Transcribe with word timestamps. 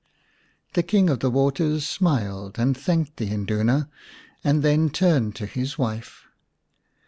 The 0.73 0.81
King 0.81 1.11
of 1.11 1.19
the 1.19 1.29
Waters 1.29 1.87
smiled 1.87 2.57
and 2.57 2.75
thanked 2.75 3.17
the 3.17 3.29
Induna, 3.31 3.87
and 4.43 4.63
then 4.63 4.89
turned 4.89 5.35
to 5.35 5.45
his 5.45 5.77
wife. 5.77 6.23